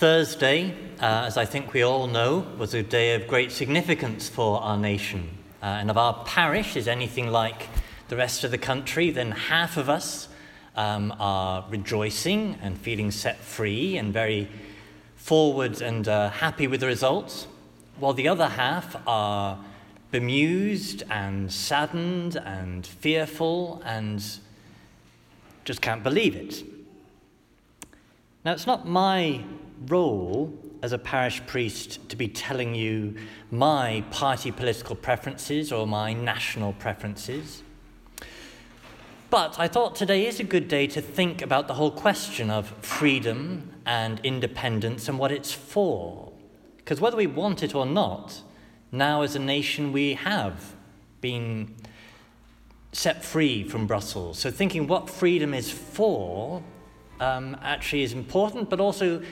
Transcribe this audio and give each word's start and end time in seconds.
Thursday, 0.00 0.70
uh, 0.98 1.24
as 1.26 1.36
I 1.36 1.44
think 1.44 1.74
we 1.74 1.82
all 1.82 2.06
know, 2.06 2.46
was 2.56 2.72
a 2.72 2.82
day 2.82 3.14
of 3.16 3.28
great 3.28 3.52
significance 3.52 4.30
for 4.30 4.58
our 4.62 4.78
nation. 4.78 5.28
Uh, 5.62 5.66
and 5.66 5.90
if 5.90 5.96
our 5.98 6.24
parish 6.24 6.74
is 6.74 6.88
anything 6.88 7.26
like 7.26 7.68
the 8.08 8.16
rest 8.16 8.42
of 8.42 8.50
the 8.50 8.56
country, 8.56 9.10
then 9.10 9.30
half 9.30 9.76
of 9.76 9.90
us 9.90 10.28
um, 10.74 11.14
are 11.20 11.66
rejoicing 11.68 12.56
and 12.62 12.78
feeling 12.78 13.10
set 13.10 13.40
free 13.40 13.98
and 13.98 14.10
very 14.10 14.48
forward 15.16 15.82
and 15.82 16.08
uh, 16.08 16.30
happy 16.30 16.66
with 16.66 16.80
the 16.80 16.86
results, 16.86 17.46
while 17.98 18.14
the 18.14 18.26
other 18.26 18.48
half 18.48 18.96
are 19.06 19.62
bemused 20.10 21.02
and 21.10 21.52
saddened 21.52 22.36
and 22.36 22.86
fearful 22.86 23.82
and 23.84 24.38
just 25.66 25.82
can't 25.82 26.02
believe 26.02 26.34
it. 26.34 26.64
Now, 28.46 28.52
it's 28.54 28.66
not 28.66 28.88
my 28.88 29.44
role 29.88 30.52
as 30.82 30.92
a 30.92 30.98
parish 30.98 31.40
priest 31.46 32.08
to 32.08 32.16
be 32.16 32.28
telling 32.28 32.74
you 32.74 33.14
my 33.50 34.04
party 34.10 34.50
political 34.50 34.96
preferences 34.96 35.72
or 35.72 35.86
my 35.86 36.12
national 36.12 36.72
preferences. 36.74 37.62
But 39.30 39.58
I 39.60 39.68
thought 39.68 39.94
today 39.94 40.26
is 40.26 40.40
a 40.40 40.44
good 40.44 40.66
day 40.66 40.86
to 40.88 41.00
think 41.00 41.40
about 41.40 41.68
the 41.68 41.74
whole 41.74 41.92
question 41.92 42.50
of 42.50 42.68
freedom 42.84 43.70
and 43.86 44.20
independence 44.24 45.08
and 45.08 45.18
what 45.18 45.30
it's 45.30 45.52
for. 45.52 46.32
Because 46.78 47.00
whether 47.00 47.16
we 47.16 47.28
want 47.28 47.62
it 47.62 47.74
or 47.74 47.86
not, 47.86 48.42
now 48.90 49.22
as 49.22 49.36
a 49.36 49.38
nation 49.38 49.92
we 49.92 50.14
have 50.14 50.74
been 51.20 51.76
set 52.92 53.24
free 53.24 53.62
from 53.62 53.86
Brussels. 53.86 54.38
So 54.38 54.50
thinking 54.50 54.88
what 54.88 55.08
freedom 55.08 55.54
is 55.54 55.70
for 55.70 56.62
um, 57.20 57.56
actually 57.62 58.02
is 58.02 58.12
important, 58.12 58.68
but 58.68 58.80
also 58.80 59.22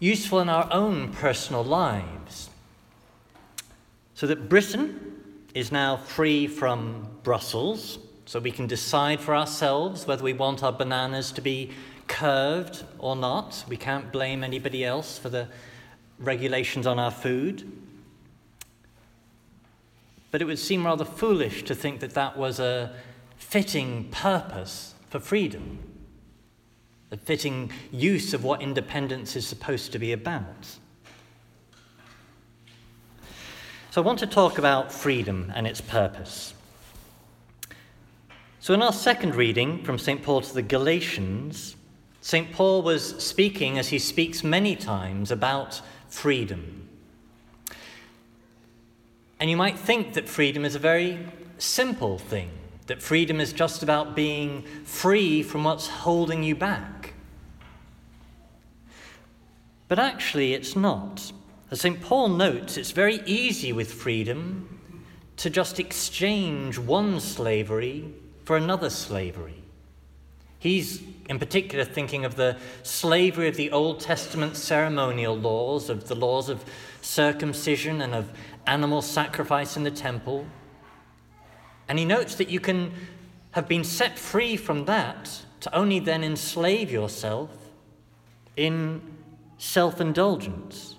useful 0.00 0.40
in 0.40 0.48
our 0.48 0.66
own 0.72 1.12
personal 1.12 1.62
lives. 1.62 2.48
So 4.14 4.26
that 4.26 4.48
Britain 4.48 5.22
is 5.54 5.70
now 5.70 5.98
free 5.98 6.46
from 6.46 7.06
Brussels, 7.22 7.98
so 8.24 8.40
we 8.40 8.50
can 8.50 8.66
decide 8.66 9.20
for 9.20 9.36
ourselves 9.36 10.06
whether 10.06 10.24
we 10.24 10.32
want 10.32 10.62
our 10.62 10.72
bananas 10.72 11.32
to 11.32 11.40
be 11.40 11.70
curved 12.08 12.82
or 12.98 13.14
not. 13.14 13.64
We 13.68 13.76
can't 13.76 14.10
blame 14.10 14.42
anybody 14.42 14.84
else 14.84 15.18
for 15.18 15.28
the 15.28 15.48
regulations 16.18 16.86
on 16.86 16.98
our 16.98 17.10
food. 17.10 17.70
But 20.30 20.40
it 20.40 20.44
would 20.44 20.58
seem 20.58 20.86
rather 20.86 21.04
foolish 21.04 21.64
to 21.64 21.74
think 21.74 22.00
that 22.00 22.14
that 22.14 22.36
was 22.36 22.60
a 22.60 22.94
fitting 23.36 24.08
purpose 24.10 24.94
for 25.08 25.18
freedom 25.18 25.89
a 27.10 27.16
fitting 27.16 27.72
use 27.90 28.34
of 28.34 28.44
what 28.44 28.62
independence 28.62 29.36
is 29.36 29.46
supposed 29.46 29.92
to 29.92 29.98
be 29.98 30.12
about. 30.12 30.78
So, 33.90 34.00
I 34.00 34.06
want 34.06 34.20
to 34.20 34.26
talk 34.26 34.58
about 34.58 34.92
freedom 34.92 35.52
and 35.54 35.66
its 35.66 35.80
purpose. 35.80 36.54
So, 38.60 38.72
in 38.74 38.82
our 38.82 38.92
second 38.92 39.34
reading 39.34 39.82
from 39.82 39.98
St. 39.98 40.22
Paul 40.22 40.42
to 40.42 40.54
the 40.54 40.62
Galatians, 40.62 41.74
St. 42.20 42.52
Paul 42.52 42.82
was 42.82 43.16
speaking, 43.22 43.78
as 43.78 43.88
he 43.88 43.98
speaks 43.98 44.44
many 44.44 44.76
times, 44.76 45.30
about 45.30 45.80
freedom. 46.08 46.88
And 49.40 49.48
you 49.48 49.56
might 49.56 49.78
think 49.78 50.12
that 50.14 50.28
freedom 50.28 50.64
is 50.64 50.74
a 50.74 50.78
very 50.78 51.26
simple 51.56 52.18
thing, 52.18 52.50
that 52.86 53.02
freedom 53.02 53.40
is 53.40 53.52
just 53.52 53.82
about 53.82 54.16
being 54.16 54.62
free 54.84 55.42
from 55.42 55.64
what's 55.64 55.86
holding 55.88 56.42
you 56.42 56.54
back. 56.54 57.14
But 59.88 59.98
actually, 59.98 60.54
it's 60.54 60.76
not. 60.76 61.32
As 61.70 61.80
St. 61.80 62.00
Paul 62.00 62.28
notes, 62.28 62.76
it's 62.76 62.90
very 62.90 63.20
easy 63.26 63.72
with 63.72 63.92
freedom 63.92 64.80
to 65.36 65.50
just 65.50 65.80
exchange 65.80 66.78
one 66.78 67.18
slavery 67.20 68.12
for 68.44 68.56
another 68.56 68.90
slavery. 68.90 69.62
He's 70.58 71.02
in 71.28 71.38
particular 71.38 71.84
thinking 71.84 72.24
of 72.24 72.34
the 72.34 72.58
slavery 72.82 73.48
of 73.48 73.56
the 73.56 73.70
Old 73.72 74.00
Testament 74.00 74.56
ceremonial 74.56 75.36
laws, 75.36 75.88
of 75.88 76.08
the 76.08 76.14
laws 76.14 76.48
of 76.48 76.64
circumcision 77.00 78.02
and 78.02 78.14
of 78.14 78.30
animal 78.66 79.00
sacrifice 79.00 79.76
in 79.76 79.84
the 79.84 79.90
temple. 79.90 80.44
And 81.90 81.98
he 81.98 82.04
notes 82.04 82.36
that 82.36 82.48
you 82.48 82.60
can 82.60 82.92
have 83.50 83.66
been 83.66 83.82
set 83.82 84.16
free 84.16 84.56
from 84.56 84.84
that 84.84 85.42
to 85.58 85.74
only 85.74 85.98
then 85.98 86.22
enslave 86.22 86.88
yourself 86.88 87.50
in 88.56 89.02
self 89.58 90.00
indulgence. 90.00 90.94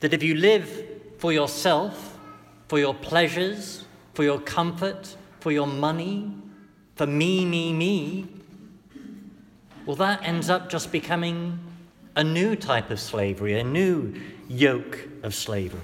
That 0.00 0.12
if 0.12 0.22
you 0.22 0.34
live 0.34 0.84
for 1.16 1.32
yourself, 1.32 2.18
for 2.68 2.78
your 2.78 2.92
pleasures, 2.92 3.86
for 4.12 4.22
your 4.22 4.38
comfort, 4.38 5.16
for 5.40 5.50
your 5.50 5.66
money, 5.66 6.30
for 6.96 7.06
me, 7.06 7.46
me, 7.46 7.72
me, 7.72 8.26
well, 9.86 9.96
that 9.96 10.22
ends 10.24 10.50
up 10.50 10.68
just 10.68 10.92
becoming 10.92 11.58
a 12.16 12.22
new 12.22 12.54
type 12.54 12.90
of 12.90 13.00
slavery, 13.00 13.58
a 13.58 13.64
new 13.64 14.12
yoke 14.50 15.08
of 15.22 15.34
slavery. 15.34 15.80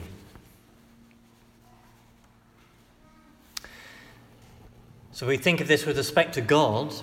So 5.18 5.26
we 5.26 5.36
think 5.36 5.60
of 5.60 5.66
this 5.66 5.84
with 5.84 5.96
respect 5.96 6.34
to 6.34 6.40
God. 6.40 6.94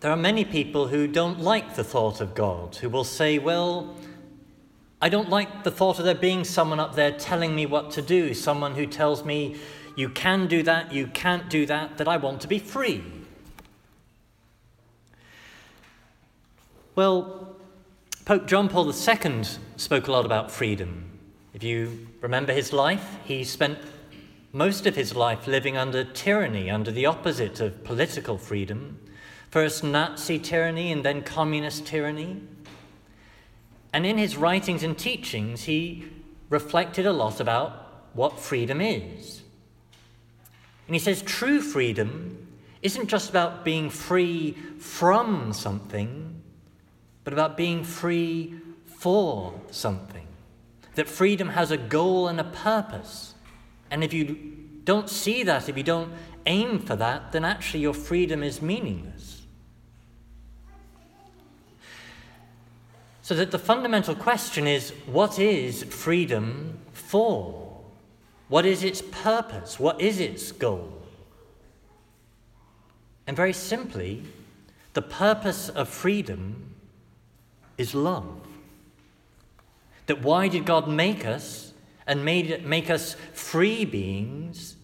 There 0.00 0.10
are 0.10 0.16
many 0.16 0.44
people 0.44 0.88
who 0.88 1.06
don't 1.06 1.38
like 1.38 1.76
the 1.76 1.84
thought 1.84 2.20
of 2.20 2.34
God, 2.34 2.74
who 2.74 2.88
will 2.88 3.04
say, 3.04 3.38
Well, 3.38 3.94
I 5.00 5.08
don't 5.08 5.28
like 5.28 5.62
the 5.62 5.70
thought 5.70 6.00
of 6.00 6.04
there 6.04 6.16
being 6.16 6.42
someone 6.42 6.80
up 6.80 6.96
there 6.96 7.12
telling 7.12 7.54
me 7.54 7.64
what 7.64 7.92
to 7.92 8.02
do, 8.02 8.34
someone 8.34 8.74
who 8.74 8.86
tells 8.86 9.24
me, 9.24 9.54
You 9.94 10.08
can 10.08 10.48
do 10.48 10.64
that, 10.64 10.92
you 10.92 11.06
can't 11.06 11.48
do 11.48 11.64
that, 11.66 11.96
that 11.98 12.08
I 12.08 12.16
want 12.16 12.40
to 12.40 12.48
be 12.48 12.58
free. 12.58 13.04
Well, 16.96 17.54
Pope 18.24 18.48
John 18.48 18.68
Paul 18.68 18.92
II 18.92 19.44
spoke 19.76 20.08
a 20.08 20.10
lot 20.10 20.26
about 20.26 20.50
freedom. 20.50 21.04
If 21.54 21.62
you 21.62 22.08
remember 22.20 22.52
his 22.52 22.72
life, 22.72 23.18
he 23.24 23.44
spent 23.44 23.78
most 24.56 24.86
of 24.86 24.96
his 24.96 25.14
life 25.14 25.46
living 25.46 25.76
under 25.76 26.02
tyranny, 26.02 26.70
under 26.70 26.90
the 26.90 27.04
opposite 27.04 27.60
of 27.60 27.84
political 27.84 28.38
freedom 28.38 28.98
first 29.50 29.84
Nazi 29.84 30.38
tyranny 30.38 30.90
and 30.90 31.04
then 31.04 31.22
communist 31.22 31.86
tyranny. 31.86 32.40
And 33.92 34.06
in 34.06 34.16
his 34.16 34.38
writings 34.38 34.82
and 34.82 34.96
teachings, 34.96 35.64
he 35.64 36.06
reflected 36.48 37.04
a 37.04 37.12
lot 37.12 37.38
about 37.38 38.04
what 38.14 38.40
freedom 38.40 38.80
is. 38.80 39.42
And 40.86 40.94
he 40.94 40.98
says 40.98 41.20
true 41.20 41.60
freedom 41.60 42.48
isn't 42.80 43.08
just 43.08 43.28
about 43.28 43.62
being 43.62 43.90
free 43.90 44.52
from 44.78 45.52
something, 45.52 46.42
but 47.24 47.34
about 47.34 47.58
being 47.58 47.84
free 47.84 48.54
for 48.86 49.52
something. 49.70 50.26
That 50.94 51.08
freedom 51.08 51.50
has 51.50 51.70
a 51.70 51.76
goal 51.76 52.26
and 52.26 52.40
a 52.40 52.44
purpose. 52.44 53.34
And 53.90 54.02
if 54.02 54.12
you 54.12 54.36
don't 54.84 55.08
see 55.08 55.42
that, 55.44 55.68
if 55.68 55.76
you 55.76 55.82
don't 55.82 56.12
aim 56.46 56.78
for 56.78 56.96
that, 56.96 57.32
then 57.32 57.44
actually 57.44 57.80
your 57.80 57.94
freedom 57.94 58.42
is 58.42 58.62
meaningless. 58.62 59.42
So 63.22 63.34
that 63.34 63.50
the 63.50 63.58
fundamental 63.58 64.14
question 64.14 64.68
is 64.68 64.92
what 65.06 65.38
is 65.38 65.82
freedom 65.82 66.78
for? 66.92 67.80
What 68.48 68.64
is 68.64 68.84
its 68.84 69.02
purpose? 69.02 69.80
What 69.80 70.00
is 70.00 70.20
its 70.20 70.52
goal? 70.52 71.02
And 73.26 73.36
very 73.36 73.52
simply, 73.52 74.22
the 74.92 75.02
purpose 75.02 75.68
of 75.68 75.88
freedom 75.88 76.74
is 77.76 77.94
love. 77.94 78.40
That 80.06 80.22
why 80.22 80.46
did 80.46 80.64
God 80.64 80.86
make 80.86 81.26
us 81.26 81.72
and 82.06 82.24
made 82.24 82.50
it, 82.50 82.64
make 82.64 82.90
us 82.90 83.16
free 83.32 83.84
beings? 83.84 84.76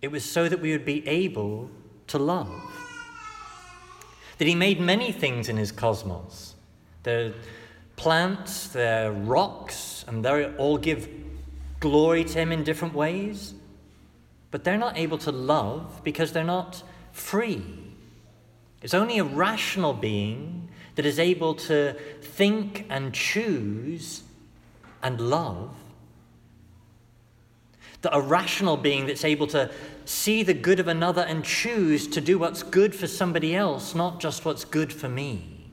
It 0.00 0.10
was 0.10 0.24
so 0.24 0.48
that 0.48 0.60
we 0.60 0.72
would 0.72 0.84
be 0.84 1.06
able 1.06 1.70
to 2.08 2.18
love. 2.18 2.50
That 4.38 4.48
He 4.48 4.54
made 4.54 4.80
many 4.80 5.12
things 5.12 5.48
in 5.48 5.56
His 5.56 5.72
cosmos 5.72 6.54
they're 7.02 7.32
plants, 7.96 8.68
they're 8.68 9.12
rocks, 9.12 10.04
and 10.06 10.24
they 10.24 10.46
all 10.56 10.78
give 10.78 11.08
glory 11.80 12.24
to 12.24 12.38
Him 12.38 12.52
in 12.52 12.64
different 12.64 12.94
ways. 12.94 13.54
But 14.50 14.64
they're 14.64 14.78
not 14.78 14.96
able 14.96 15.18
to 15.18 15.32
love 15.32 16.00
because 16.04 16.32
they're 16.32 16.44
not 16.44 16.82
free. 17.12 17.64
It's 18.82 18.94
only 18.94 19.18
a 19.18 19.24
rational 19.24 19.92
being 19.92 20.68
that 20.96 21.06
is 21.06 21.18
able 21.18 21.54
to 21.54 21.94
think 22.20 22.86
and 22.90 23.14
choose 23.14 24.22
and 25.02 25.20
love. 25.20 25.74
A 28.10 28.20
rational 28.20 28.76
being 28.76 29.06
that's 29.06 29.24
able 29.24 29.46
to 29.48 29.70
see 30.04 30.42
the 30.42 30.54
good 30.54 30.80
of 30.80 30.88
another 30.88 31.22
and 31.22 31.44
choose 31.44 32.08
to 32.08 32.20
do 32.20 32.38
what's 32.38 32.62
good 32.62 32.94
for 32.94 33.06
somebody 33.06 33.54
else, 33.54 33.94
not 33.94 34.20
just 34.20 34.44
what's 34.44 34.64
good 34.64 34.92
for 34.92 35.08
me. 35.08 35.70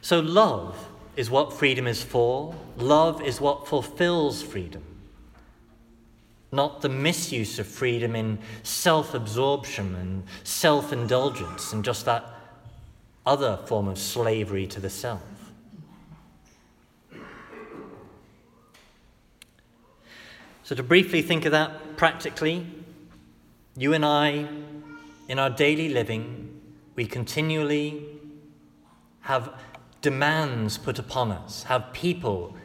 So, 0.00 0.20
love 0.20 0.88
is 1.16 1.30
what 1.30 1.52
freedom 1.52 1.86
is 1.86 2.02
for, 2.02 2.54
love 2.76 3.22
is 3.22 3.40
what 3.40 3.66
fulfills 3.66 4.42
freedom. 4.42 4.82
Not 6.52 6.82
the 6.82 6.88
misuse 6.88 7.58
of 7.58 7.66
freedom 7.66 8.14
in 8.14 8.38
self 8.62 9.14
absorption 9.14 9.94
and 9.96 10.24
self 10.44 10.92
indulgence 10.92 11.72
and 11.72 11.84
just 11.84 12.04
that 12.04 12.24
other 13.26 13.58
form 13.66 13.88
of 13.88 13.98
slavery 13.98 14.66
to 14.68 14.78
the 14.78 14.90
self. 14.90 15.22
So, 20.64 20.74
to 20.74 20.82
briefly 20.82 21.20
think 21.20 21.44
of 21.44 21.52
that 21.52 21.98
practically, 21.98 22.66
you 23.76 23.92
and 23.92 24.02
I, 24.02 24.48
in 25.28 25.38
our 25.38 25.50
daily 25.50 25.90
living, 25.90 26.58
we 26.96 27.04
continually 27.04 28.02
have 29.20 29.52
demands 30.00 30.78
put 30.78 30.98
upon 30.98 31.32
us, 31.32 31.64
have 31.64 31.92
people 31.92 32.56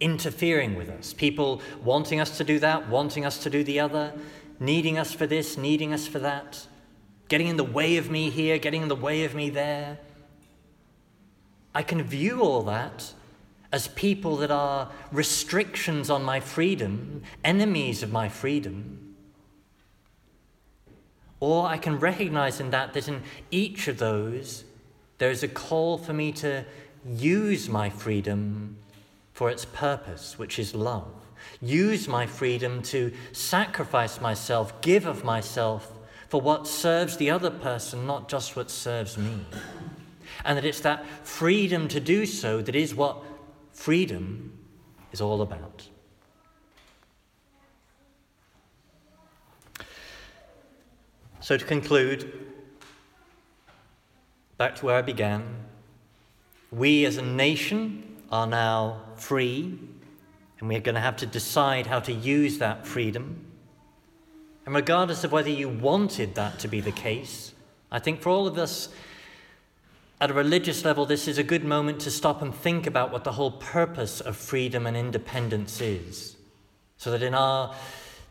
interfering 0.00 0.76
with 0.76 0.88
us, 0.88 1.12
people 1.12 1.60
wanting 1.84 2.20
us 2.20 2.38
to 2.38 2.44
do 2.44 2.58
that, 2.58 2.88
wanting 2.88 3.26
us 3.26 3.36
to 3.42 3.50
do 3.50 3.62
the 3.62 3.80
other, 3.80 4.14
needing 4.58 4.96
us 4.96 5.12
for 5.12 5.26
this, 5.26 5.58
needing 5.58 5.92
us 5.92 6.06
for 6.06 6.20
that, 6.20 6.66
getting 7.28 7.48
in 7.48 7.58
the 7.58 7.64
way 7.64 7.98
of 7.98 8.10
me 8.10 8.30
here, 8.30 8.56
getting 8.56 8.80
in 8.80 8.88
the 8.88 8.96
way 8.96 9.24
of 9.24 9.34
me 9.34 9.50
there. 9.50 9.98
I 11.74 11.82
can 11.82 12.02
view 12.02 12.40
all 12.40 12.62
that 12.62 13.12
as 13.72 13.88
people 13.88 14.36
that 14.36 14.50
are 14.50 14.90
restrictions 15.10 16.10
on 16.10 16.22
my 16.22 16.40
freedom, 16.40 17.22
enemies 17.42 18.02
of 18.02 18.12
my 18.12 18.28
freedom. 18.28 19.14
Or 21.40 21.66
I 21.66 21.78
can 21.78 21.98
recognize 21.98 22.60
in 22.60 22.70
that 22.70 22.92
that 22.92 23.08
in 23.08 23.22
each 23.50 23.88
of 23.88 23.98
those, 23.98 24.64
there 25.18 25.30
is 25.30 25.42
a 25.42 25.48
call 25.48 25.98
for 25.98 26.12
me 26.12 26.32
to 26.32 26.64
use 27.06 27.68
my 27.68 27.88
freedom 27.90 28.76
for 29.32 29.50
its 29.50 29.64
purpose, 29.64 30.38
which 30.38 30.58
is 30.58 30.74
love. 30.74 31.10
Use 31.60 32.06
my 32.06 32.26
freedom 32.26 32.82
to 32.82 33.12
sacrifice 33.32 34.20
myself, 34.20 34.80
give 34.82 35.06
of 35.06 35.24
myself 35.24 35.90
for 36.28 36.40
what 36.40 36.66
serves 36.66 37.16
the 37.16 37.30
other 37.30 37.50
person, 37.50 38.06
not 38.06 38.28
just 38.28 38.54
what 38.54 38.70
serves 38.70 39.18
me. 39.18 39.44
And 40.44 40.56
that 40.58 40.64
it's 40.64 40.80
that 40.80 41.04
freedom 41.24 41.88
to 41.88 42.00
do 42.00 42.26
so 42.26 42.62
that 42.62 42.74
is 42.74 42.94
what 42.94 43.22
freedom 43.72 44.58
is 45.12 45.20
all 45.20 45.42
about. 45.42 45.88
So, 51.40 51.56
to 51.56 51.64
conclude, 51.64 52.32
back 54.58 54.76
to 54.76 54.86
where 54.86 54.96
I 54.96 55.02
began, 55.02 55.42
we 56.70 57.04
as 57.04 57.16
a 57.16 57.22
nation 57.22 58.16
are 58.30 58.46
now 58.46 59.02
free, 59.16 59.78
and 60.60 60.68
we're 60.68 60.80
going 60.80 60.94
to 60.94 61.00
have 61.00 61.16
to 61.16 61.26
decide 61.26 61.88
how 61.88 61.98
to 62.00 62.12
use 62.12 62.58
that 62.58 62.86
freedom. 62.86 63.44
And 64.64 64.74
regardless 64.74 65.24
of 65.24 65.32
whether 65.32 65.50
you 65.50 65.68
wanted 65.68 66.36
that 66.36 66.60
to 66.60 66.68
be 66.68 66.80
the 66.80 66.92
case, 66.92 67.52
I 67.90 67.98
think 67.98 68.20
for 68.20 68.30
all 68.30 68.46
of 68.46 68.56
us, 68.56 68.88
at 70.22 70.30
a 70.30 70.34
religious 70.34 70.84
level, 70.84 71.04
this 71.04 71.26
is 71.26 71.36
a 71.36 71.42
good 71.42 71.64
moment 71.64 71.98
to 71.98 72.08
stop 72.08 72.42
and 72.42 72.54
think 72.54 72.86
about 72.86 73.10
what 73.10 73.24
the 73.24 73.32
whole 73.32 73.50
purpose 73.50 74.20
of 74.20 74.36
freedom 74.36 74.86
and 74.86 74.96
independence 74.96 75.80
is. 75.80 76.36
So 76.96 77.10
that 77.10 77.24
in 77.24 77.34
our 77.34 77.74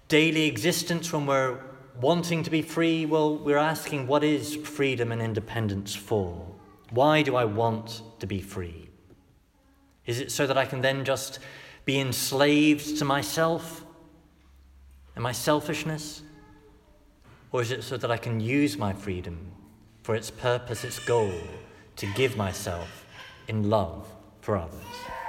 daily 0.08 0.46
existence, 0.46 1.12
when 1.12 1.26
we're 1.26 1.60
wanting 2.00 2.44
to 2.44 2.50
be 2.50 2.62
free, 2.62 3.06
well, 3.06 3.36
we're 3.36 3.58
asking, 3.58 4.08
what 4.08 4.24
is 4.24 4.56
freedom 4.56 5.12
and 5.12 5.22
independence 5.22 5.94
for? 5.94 6.48
Why 6.92 7.24
do 7.24 7.36
I 7.36 7.44
want 7.44 8.04
to 8.20 8.26
be 8.26 8.40
free? 8.40 8.88
Is 10.06 10.22
it 10.22 10.32
so 10.32 10.48
that 10.48 10.58
I 10.58 10.66
can 10.66 10.80
then 10.80 11.04
just 11.04 11.40
be 11.84 12.00
enslaved 12.00 13.00
to 13.00 13.04
myself 13.04 13.84
and 15.16 15.22
my 15.22 15.34
selfishness? 15.34 16.22
Or 17.52 17.62
is 17.62 17.72
it 17.72 17.84
so 17.84 17.98
that 17.98 18.10
I 18.10 18.16
can 18.16 18.40
use 18.40 18.78
my 18.78 18.94
freedom 18.94 19.52
for 20.04 20.16
its 20.16 20.32
purpose, 20.32 20.86
its 20.86 21.00
goal? 21.00 21.34
To 22.02 22.08
give 22.16 22.36
myself 22.36 23.06
in 23.48 23.70
love 23.70 24.08
for 24.42 24.58
others. 24.58 25.21